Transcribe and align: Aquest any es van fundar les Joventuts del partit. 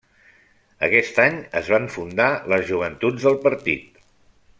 Aquest 0.87 1.19
any 1.25 1.37
es 1.61 1.69
van 1.73 1.85
fundar 1.97 2.29
les 2.55 2.65
Joventuts 2.71 3.29
del 3.29 3.37
partit. 3.45 4.01